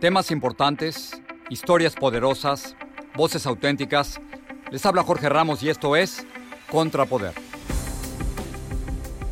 [0.00, 2.76] Temas importantes, historias poderosas,
[3.16, 4.20] voces auténticas.
[4.70, 6.24] Les habla Jorge Ramos y esto es
[6.70, 7.32] Contrapoder.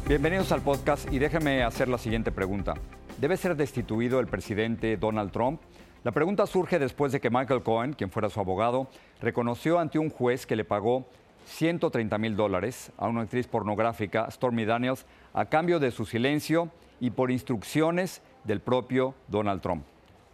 [0.08, 2.75] Bienvenidos al podcast y déjenme hacer la siguiente pregunta.
[3.20, 5.61] ¿Debe ser destituido el presidente Donald Trump?
[6.03, 8.89] La pregunta surge después de que Michael Cohen, quien fuera su abogado,
[9.20, 11.06] reconoció ante un juez que le pagó
[11.45, 17.11] 130 mil dólares a una actriz pornográfica, Stormy Daniels, a cambio de su silencio y
[17.11, 19.84] por instrucciones del propio Donald Trump.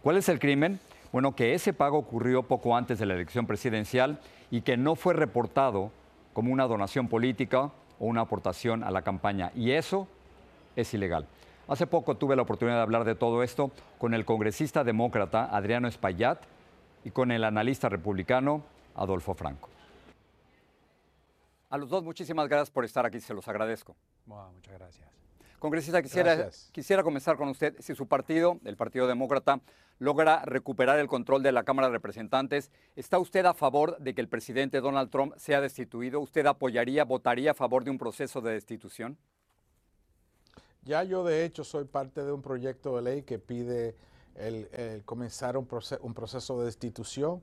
[0.03, 0.81] ¿Cuál es el crimen?
[1.13, 4.19] Bueno, que ese pago ocurrió poco antes de la elección presidencial
[4.51, 5.91] y que no fue reportado
[6.33, 9.53] como una donación política o una aportación a la campaña.
[9.55, 10.09] Y eso
[10.75, 11.25] es ilegal.
[11.69, 15.87] Hace poco tuve la oportunidad de hablar de todo esto con el congresista demócrata Adriano
[15.87, 16.43] Espaillat
[17.05, 18.61] y con el analista republicano
[18.95, 19.69] Adolfo Franco.
[21.69, 23.95] A los dos, muchísimas gracias por estar aquí, se los agradezco.
[24.25, 25.22] muchas gracias.
[25.63, 27.75] Congresista, quisiera, quisiera comenzar con usted.
[27.79, 29.61] Si su partido, el Partido Demócrata,
[29.97, 34.19] logra recuperar el control de la Cámara de Representantes, ¿está usted a favor de que
[34.19, 36.19] el presidente Donald Trump sea destituido?
[36.19, 39.17] ¿Usted apoyaría, votaría a favor de un proceso de destitución?
[40.81, 43.95] Ya yo de hecho soy parte de un proyecto de ley que pide
[44.35, 44.67] el,
[45.05, 47.41] comenzar un, proceso de destitución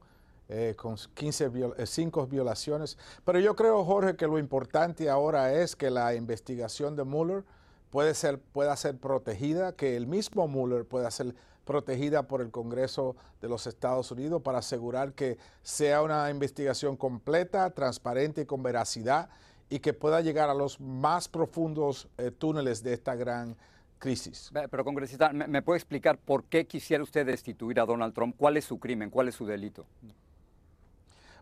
[0.50, 1.50] eh, con 15
[1.86, 2.98] 5 violaciones.
[3.24, 7.44] Pero yo creo, Jorge, que lo importante ahora es que la investigación de Mueller
[7.90, 11.34] puede ser, pueda ser protegida, que el mismo Mueller pueda ser
[11.64, 17.70] protegida por el Congreso de los Estados Unidos para asegurar que sea una investigación completa,
[17.70, 19.28] transparente y con veracidad
[19.68, 23.56] y que pueda llegar a los más profundos eh, túneles de esta gran
[24.00, 24.50] crisis.
[24.70, 28.34] Pero, congresista, ¿me, puede explicar por qué quisiera usted destituir a Donald Trump?
[28.36, 29.10] ¿Cuál es su crimen?
[29.10, 29.86] ¿Cuál es su delito?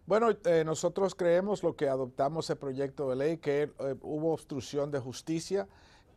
[0.04, 4.91] Bueno, eh, nosotros creemos lo que adoptamos el proyecto de ley, que eh, hubo obstrucción
[4.91, 5.69] de justicia,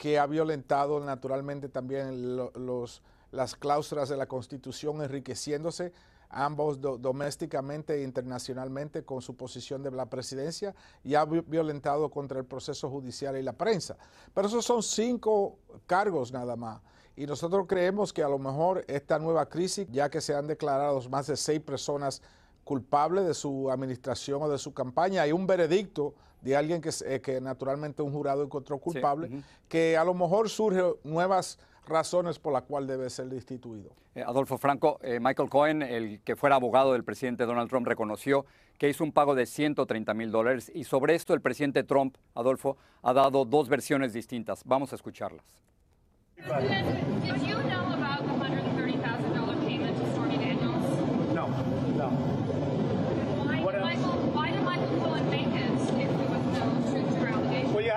[0.02, 5.94] que ha violentado naturalmente también los, las cláusulas de la Constitución, enriqueciéndose
[6.28, 10.74] ambos domésticamente e internacionalmente con su posición de la presidencia
[11.04, 13.96] y ha violentado contra el proceso judicial y la prensa.
[14.34, 16.82] Pero esos son cinco cargos nada más.
[17.16, 21.00] Y nosotros creemos que a lo mejor esta nueva crisis, ya que se han declarado
[21.12, 22.24] más de seis personas
[22.64, 27.22] culpables de su administración o de su campaña, hay un veredicto de alguien que, eh,
[27.22, 32.64] que naturalmente un jurado encontró culpable, que a lo mejor surgen nuevas razones por las
[32.64, 33.92] cuales debe ser destituido.
[34.16, 38.46] Eh, Adolfo Franco, eh, Michael Cohen, el que fuera abogado del presidente Donald Trump, reconoció
[38.78, 42.78] que hizo un pago de 130 mil dólares y sobre esto el presidente Trump, Adolfo,
[43.04, 44.64] ha dado dos versiones distintas.
[44.66, 45.46] Vamos a escucharlas.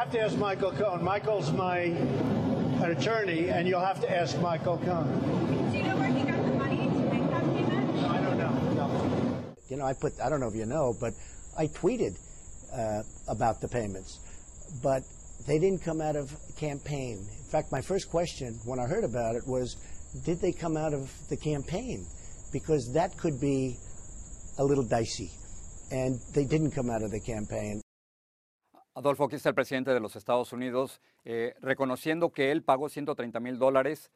[0.04, 1.02] Have to ask Michael Cohen.
[1.02, 1.84] Michael's my
[2.84, 5.70] attorney, and you'll have to ask Michael Cohen.
[5.70, 7.94] Do you know where he got the money to make that payment?
[7.94, 8.74] No, I don't know.
[8.74, 9.54] No.
[9.70, 11.14] You know, I put, I don't know if you know, but
[11.56, 12.18] I tweeted
[12.76, 14.20] uh, about the payments,
[14.82, 15.04] but
[15.46, 17.26] they didn't come out of campaign.
[17.26, 19.74] In fact, my first question when I heard about it was,
[20.26, 22.04] did they come out of the campaign?
[22.52, 23.78] Because that could be
[24.58, 25.30] a little dicey.
[25.90, 27.80] And they didn't come out of the campaign.
[28.94, 33.58] Adolfo, aquí el presidente de los Estados Unidos eh, reconociendo que él pagó 130 mil
[33.58, 34.10] dólares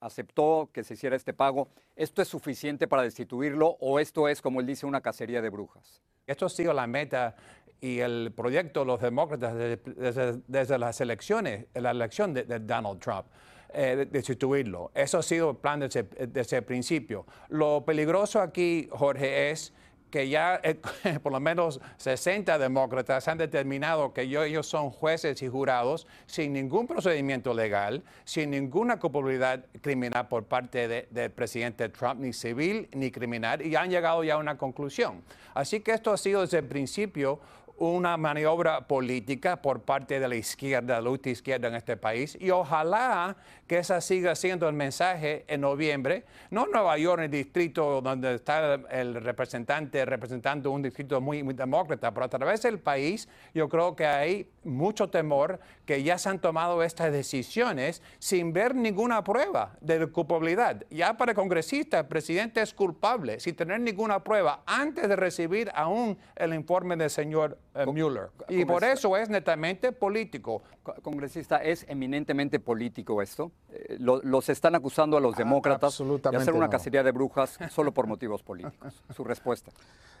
[0.00, 1.68] aceptó que se hiciera este pago.
[1.94, 6.00] ¿Esto es suficiente para destituirlo o esto es, como él dice, una cacería de brujas?
[6.26, 7.34] Esto ha sido la meta
[7.82, 13.26] y el proyecto de los demócratas desde, desde- las elecciones, la elección de, Donald Trump.
[13.72, 14.90] eh, de- destituirlo.
[14.94, 17.24] Eso ha sido el plan desde, desde el principio.
[17.50, 19.72] Lo peligroso aquí, Jorge, es
[20.10, 20.74] que ya eh,
[21.22, 26.52] por lo menos 60 demócratas han determinado que yo- ellos son jueces y jurados sin
[26.52, 32.88] ningún procedimiento legal, sin ninguna culpabilidad criminal por parte de- del presidente Trump, ni civil
[32.92, 35.22] ni criminal, y han llegado ya a una conclusión.
[35.54, 37.40] Así que esto ha sido desde el principio
[37.80, 42.50] una maniobra política por parte de la izquierda, la ultra izquierda en este país, y
[42.50, 47.30] ojalá que esa siga siendo el mensaje en noviembre, no en Nueva York, en el
[47.30, 52.78] distrito donde está el, representante representando un distrito muy, muy demócrata, pero a través del
[52.78, 58.52] país yo creo que hay mucho temor que ya se han tomado estas decisiones sin
[58.52, 60.84] ver ninguna prueba de culpabilidad.
[60.90, 65.70] Ya para el congresista, el presidente es culpable sin tener ninguna prueba antes de recibir
[65.74, 68.30] aún el informe del señor eh, Mueller.
[68.48, 70.62] Y por eso es netamente político.
[70.82, 73.52] Co- Congresista, ¿es eminentemente político esto?
[73.70, 76.70] Eh, lo- los están acusando a los demócratas de hacer una no.
[76.70, 79.02] cacería de brujas solo por motivos políticos.
[79.14, 79.70] Su respuesta.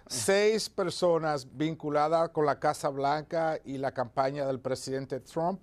[0.06, 5.62] seis personas vinculadas con la Casa Blanca y la campaña del presidente Trump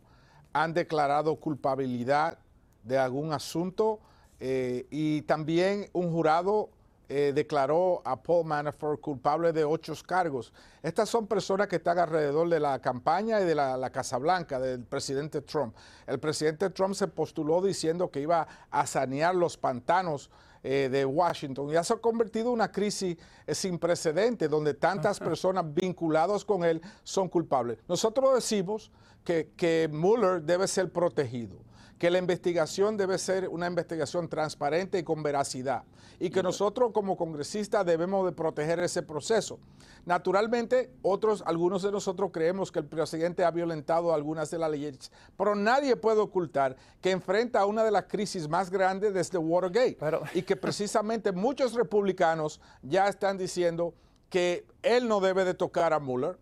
[0.54, 2.38] han declarado culpabilidad
[2.84, 4.00] de algún asunto
[4.40, 6.70] eh, y también un jurado
[7.10, 10.52] eh, declaró a Paul Manafort culpable de ocho cargos.
[10.84, 14.60] Estas son personas que están alrededor de la campaña y de la, la Casa Blanca
[14.60, 15.76] del presidente Trump.
[16.06, 20.30] El presidente Trump se postuló diciendo que iba a sanear los pantanos
[20.70, 21.70] eh, de Washington.
[21.70, 23.16] Ya se ha convertido en una crisis
[23.46, 27.78] eh, sin precedentes donde tantas personas vinculadas con él son culpables.
[27.88, 28.92] Nosotros decimos
[29.24, 31.58] que, que Mueller debe ser protegido,
[31.98, 35.84] que la investigación debe ser una investigación transparente y con veracidad
[36.20, 39.60] y que nosotros como congresistas debemos de proteger ese proceso.
[40.06, 45.12] Naturalmente, otros, algunos de nosotros creemos que el presidente ha violentado algunas de las leyes,
[45.38, 49.98] pero nadie puede ocultar que enfrenta una de las crisis más grandes desde Watergate
[50.34, 53.94] y que precisamente muchos republicanos ya están diciendo
[54.30, 56.38] que él no debe de tocar a Mueller,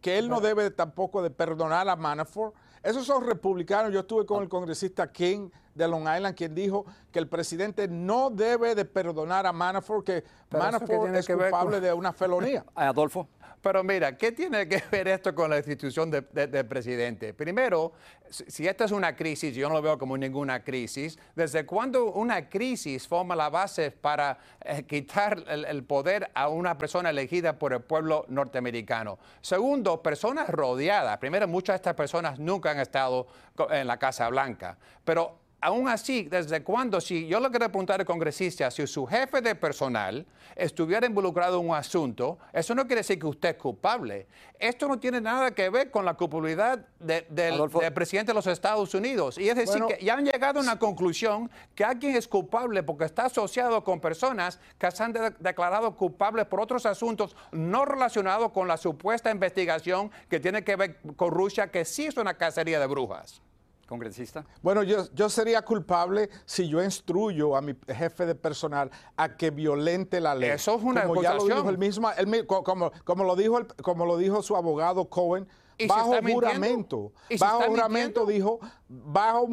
[0.00, 2.54] que él no debe tampoco de perdonar a Manafort.
[2.82, 3.92] Esos son republicanos.
[3.92, 8.30] Yo estuve con el congresista King de Long Island, quien dijo que el presidente no
[8.30, 12.64] debe de perdonar a Manafort, que Pero Manafort es que culpable con- de una felonía.
[12.74, 13.28] Adolfo.
[13.60, 17.34] Pero mira, ¿qué tiene que ver esto con la institución de- de- del presidente?
[17.34, 17.92] Primero,
[18.30, 22.48] si esta es una crisis, yo no lo veo como ninguna crisis, ¿desde cuándo una
[22.48, 27.72] crisis forma la base para eh, quitar el, el poder a una persona elegida por
[27.72, 29.18] el pueblo norteamericano?
[29.40, 31.18] Segundo, personas rodeadas.
[31.18, 33.26] Primero, muchas de estas personas nunca han estado
[33.70, 37.00] en la Casa Blanca, pero Aún así, ¿desde cuándo?
[37.00, 40.24] Si yo le quiero preguntar al congresista, si su jefe de personal
[40.54, 44.28] estuviera involucrado en un asunto, eso no quiere decir que usted es culpable.
[44.58, 47.80] Esto no tiene nada que ver con la culpabilidad de- del, Adolfo.
[47.80, 49.36] del presidente de los Estados Unidos.
[49.36, 52.84] Y es decir, Bueno, que ya han llegado a una conclusión que alguien es culpable
[52.84, 57.84] porque está asociado con personas que se han de- declarado culpables por otros asuntos no
[57.84, 62.34] relacionados con la supuesta investigación que tiene que ver con Rusia, que sí es una
[62.34, 63.42] cacería de brujas.
[63.88, 64.44] Congresista.
[64.62, 69.50] Bueno, yo, yo sería culpable si yo instruyo a mi jefe de personal a que
[69.50, 70.50] violente la ley.
[70.50, 71.58] Eso es una como ya lo acusación.
[71.58, 72.10] dijo el mismo,
[72.46, 76.14] co- como, como lo dijo el- como lo dijo su abogado Cohen, ¿Y si bajo
[76.22, 78.58] juramento, ¿Y si bajo juramento dijo,
[78.88, 79.48] bajo,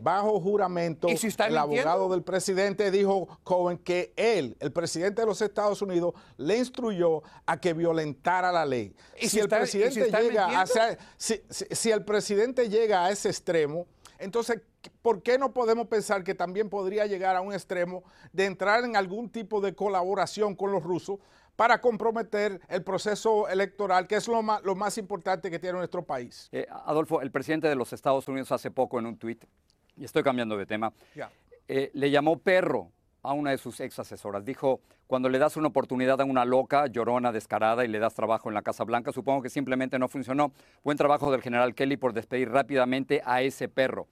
[0.00, 1.88] bajo juramento, ¿Y si está el mintiendo?
[1.90, 7.22] abogado del presidente dijo Cohen que él, el presidente de los Estados Unidos, le instruyó
[7.46, 8.94] a que violentara la ley.
[9.20, 10.64] ¿Y si, el está- y si presidente llega
[11.16, 13.86] si el presidente llega a ese extremo,
[14.18, 14.60] entonces,
[15.00, 18.94] ¿por qué no podemos pensar que también podría llegar a un extremo de entrar en
[18.96, 21.18] algún tipo de colaboración con los rusos
[21.62, 26.02] para comprometer el proceso electoral, que es lo más, lo más importante que tiene nuestro
[26.02, 26.48] país?
[26.50, 29.44] Eh, Adolfo, el presidente de los Estados Unidos hace poco en un tuit,
[29.96, 30.92] y estoy cambiando de tema,
[31.68, 32.90] eh, le llamó perro
[33.22, 34.44] a una de sus ex asesoras.
[34.44, 38.48] Dijo, cuando le das una oportunidad a una loca, llorona, descarada y le das trabajo
[38.48, 40.50] en la Casa Blanca, supongo que simplemente no funcionó.
[40.82, 44.08] Buen trabajo del general Kelly por despedir rápidamente a ese perro.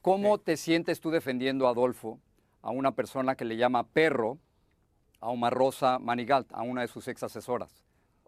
[0.00, 2.18] ¿Cómo te sientes tú defendiendo, Adolfo,
[2.62, 4.38] a una persona que le llama perro
[5.26, 7.82] a Omar Rosa Manigalt, a una de sus ex asesoras?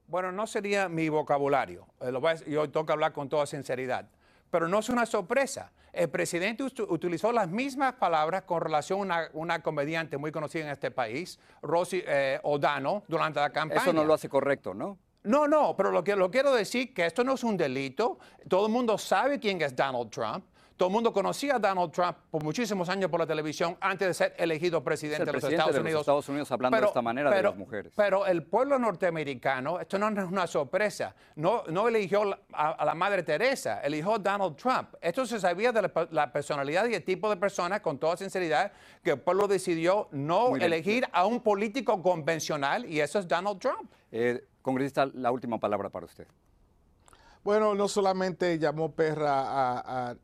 [0.08, 1.86] Bueno, no sería mi vocabulario.
[2.00, 4.08] Lo voy a decir- yo tengo que hablar con toda sinceridad.
[4.50, 5.70] Pero no es una sorpresa.
[5.92, 10.70] El presidente utilizó las mismas palabras con relación a una, una comediante muy conocida en
[10.70, 13.82] este país, Rosy eh, O'Donnell, durante la campaña.
[13.82, 14.98] Eso no lo hace correcto, ¿no?
[15.24, 18.18] No, no, pero lo que lo quiero decir que esto no es un delito.
[18.48, 20.44] Todo el mundo sabe quién es Donald Trump.
[20.78, 24.14] Todo el mundo conocía a Donald Trump por muchísimos años por la televisión antes de
[24.14, 26.00] ser elegido presidente, Es el de los Estados de los Unidos.
[26.02, 27.92] Estados Unidos hablando de esta manera de las mujeres.
[27.96, 32.94] Pero el pueblo norteamericano, esto no es una sorpresa, no, no eligió a, a la
[32.94, 34.94] Madre Teresa, eligió a Donald Trump.
[35.00, 38.16] Esto se sabía de la, pe- la personalidad y el tipo de persona, con toda
[38.16, 38.70] sinceridad,
[39.02, 43.90] que el pueblo decidió no elegir a un político convencional y eso es Donald Trump.
[44.12, 46.28] Eh, congresista, la última palabra para usted.
[47.44, 50.14] Bueno, no solamente llamó perra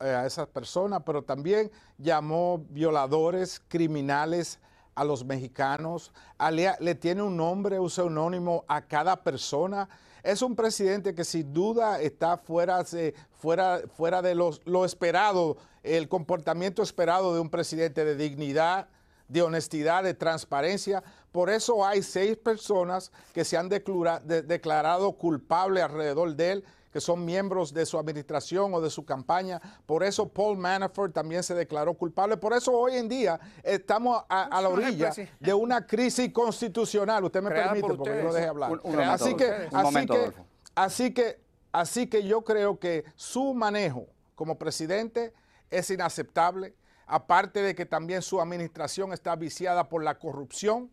[0.00, 4.58] eh, a esas personas, pero también llamó violadores, criminales
[4.94, 6.12] a los mexicanos,
[6.52, 9.88] le, le tiene un nombre, un seudónimo a cada persona.
[10.22, 15.56] Es un presidente que sin duda está fuera, de- fuera, fuera de los- lo esperado,
[15.82, 18.88] el comportamiento esperado de un presidente de dignidad,
[19.28, 21.02] de honestidad, de transparencia.
[21.32, 26.64] Por eso hay seis personas que se han declara- de- declarado culpables alrededor de él,
[26.92, 29.60] que son miembros de su administración o de su campaña.
[29.84, 32.36] Por eso Paul Manafort también se declaró culpable.
[32.36, 37.24] Por eso hoy en día estamos a, a la orilla de una crisis constitucional.
[37.24, 38.70] Usted me Creada permite por porque yo lo dejé hablar.
[38.70, 40.32] Un- un momento, así que, así momento, que,
[40.76, 41.40] así que,
[41.72, 45.32] así que yo creo que su manejo como presidente
[45.70, 46.74] es inaceptable.
[47.06, 50.90] Aparte de que también su administración está viciada por la corrupción,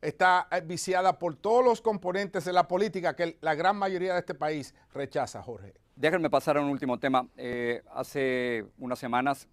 [0.00, 4.20] está eh, viciada por todos los componentes de la política que la gran mayoría de
[4.20, 5.74] este país rechaza, Jorge.
[5.96, 7.28] Déjenme pasar a un último tema.
[7.36, 9.48] Eh, hace unas semanas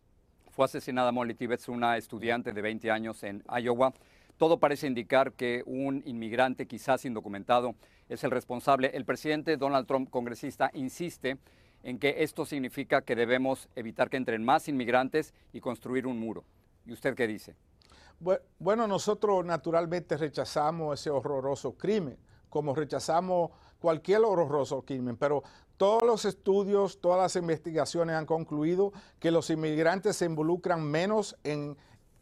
[0.51, 3.93] fue asesinada Molly Tibbetts, una estudiante de 20 años en Iowa.
[4.37, 7.75] Todo parece indicar que un inmigrante, quizás indocumentado,
[8.07, 8.91] es el responsable.
[8.93, 11.37] El presidente Donald Trump, congresista, insiste
[11.83, 16.43] en que esto significa que debemos evitar que entren más inmigrantes y construir un muro.
[16.85, 17.55] ¿Y usted qué dice?
[18.19, 22.17] Bue- Bueno, nosotros naturalmente rechazamos ese horroroso crimen,
[22.49, 25.43] como rechazamos cualquier horroroso crimen, pero
[25.77, 31.77] todos los estudios, todas las investigaciones han concluido que los inmigrantes se involucran menos en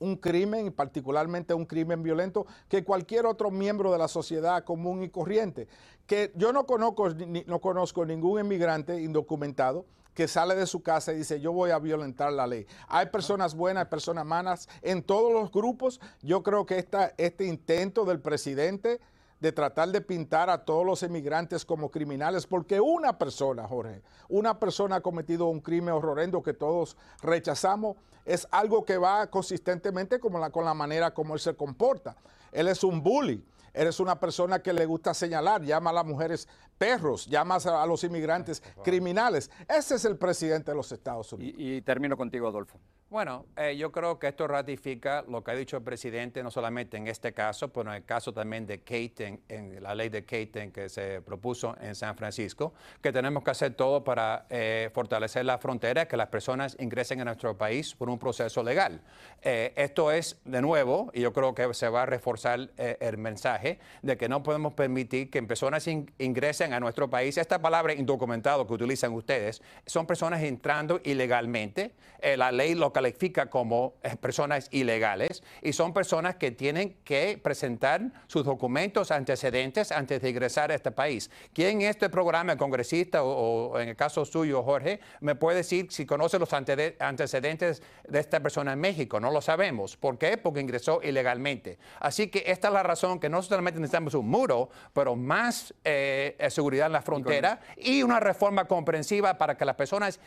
[0.05, 5.09] un crimen, particularmente un crimen violento, que cualquier otro miembro de la sociedad común y
[5.09, 5.67] corriente.
[6.05, 11.11] Que yo no conozco, ni- no conozco ningún inmigrante indocumentado que sale de su casa
[11.11, 12.65] y dice, yo voy a violentar la ley.
[12.87, 15.99] Hay personas buenas, hay personas malas en todos los grupos.
[16.21, 19.01] Yo creo que esta, este intento del presidente
[19.39, 24.59] de tratar de pintar a todos los inmigrantes como criminales, porque una persona, Jorge, una
[24.59, 30.39] persona ha cometido un crimen horrendo que todos rechazamos, es algo que va consistentemente como
[30.39, 32.15] la- con la manera como él se comporta.
[32.51, 33.43] Él es un bully.
[33.77, 37.85] Eres una persona que le gusta señalar, llama a las mujeres perros, llama a a
[37.85, 39.51] los inmigrantes criminales.
[39.67, 41.55] Ese es el presidente de los Estados Unidos.
[41.59, 42.79] Y, y termino contigo, Adolfo.
[43.15, 46.97] Bueno, eh, yo creo que esto ratifica lo que ha dicho el presidente, no solamente
[46.97, 50.69] en este caso, pero en el caso también de Kate, en, la ley de Kate
[50.73, 55.57] que se propuso en San Francisco, que tenemos que hacer todo para eh, fortalecer la
[55.59, 58.99] frontera, que las personas ingresen a nuestro país por un proceso legal.
[59.41, 63.17] Eh, esto es, de nuevo, y yo creo que se va a reforzar eh, el
[63.17, 67.37] mensaje de que no podemos permitir que personas in- ingresen a nuestro país.
[67.37, 71.93] Esta palabra indocumentado que utilizan ustedes son personas entrando ilegalmente.
[72.37, 78.01] La ley lo califica como eh, personas ilegales y son personas que tienen que presentar
[78.25, 81.29] sus documentos antecedentes antes de ingresar a este país.
[81.53, 85.57] ¿Quién en este programa, el congresista o, o en el caso suyo, Jorge, me puede
[85.57, 89.19] decir si conoce los antecedentes de esta persona en México?
[89.19, 89.97] No lo sabemos.
[89.97, 90.37] ¿Por qué?
[90.37, 91.77] Porque ingresó ilegalmente.
[91.99, 96.35] Así que esta es la razón que no solamente necesitamos un muro, pero más eh,
[96.39, 100.19] eh, seguridad en la frontera y una reforma comprensiva para que las personas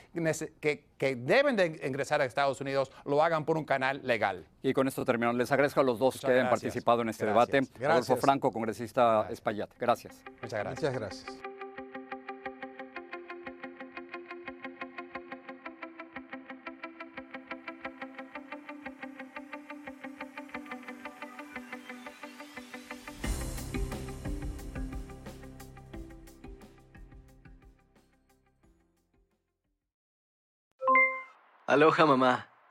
[0.61, 4.47] que, que deben de ingresar a Estados Unidos lo hagan por un canal legal.
[4.63, 5.33] Y con esto termino.
[5.33, 6.61] Les agradezco a los dos Muchas que hayan gracias.
[6.63, 7.51] participado en este Gracias.
[7.51, 7.69] debate.
[7.85, 8.21] Adolfo Gracias.
[8.21, 9.71] Franco, congresista Espaillat.
[9.79, 10.23] Gracias.
[10.43, 10.83] Muchas gracias.
[10.93, 11.39] Muchas gracias.
[31.67, 32.48] Aloha mamá,